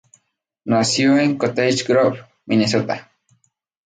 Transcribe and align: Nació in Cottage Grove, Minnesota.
Nació 0.65 1.21
in 1.21 1.37
Cottage 1.37 1.83
Grove, 1.87 2.25
Minnesota. 2.47 2.99